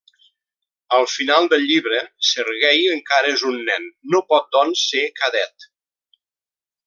[0.99, 1.99] Al final del llibre,
[2.29, 5.71] Serguei encara és un nen, no pot doncs ser cadet.